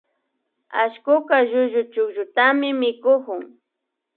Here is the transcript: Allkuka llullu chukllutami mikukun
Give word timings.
Allkuka 0.81 1.35
llullu 1.49 1.81
chukllutami 1.93 2.69
mikukun 2.79 3.41